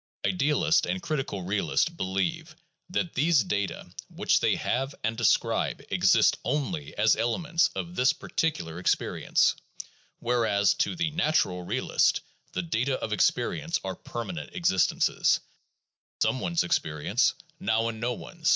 Both 0.23 0.29
idealist 0.31 0.87
and 0.87 0.99
critical 0.99 1.43
realist 1.43 1.95
believe 1.95 2.55
that 2.89 3.13
these 3.13 3.43
data 3.43 3.87
which 4.09 4.39
they 4.39 4.55
have 4.55 4.95
and 5.03 5.15
describe 5.15 5.83
exist 5.91 6.39
only 6.43 6.97
as 6.97 7.15
elements 7.15 7.67
of 7.75 7.95
this 7.95 8.11
particular 8.11 8.79
experience— 8.79 9.53
whereas 10.19 10.73
to 10.73 10.95
the 10.95 11.11
"natural" 11.11 11.61
realist 11.61 12.21
the 12.53 12.63
data 12.63 12.95
of 12.95 13.13
experience 13.13 13.79
are 13.83 13.95
permanent 13.95 14.55
existences, 14.55 15.39
now 15.39 15.69
in 16.15 16.21
some 16.33 16.39
one's 16.39 16.63
ex 16.63 16.79
perience, 16.79 17.33
now 17.59 17.87
in 17.87 17.99
no 17.99 18.13
one's. 18.13 18.49